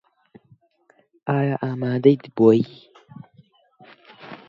[1.31, 2.61] ئایا ئامادەیت بۆی؟